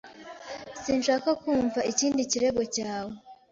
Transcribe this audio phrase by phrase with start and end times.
[0.81, 3.13] Sinshaka kumva ikindi kirego cyawe.